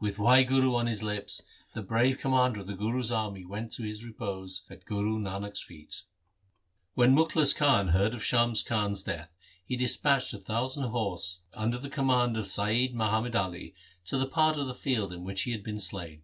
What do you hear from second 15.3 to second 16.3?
he had been slain.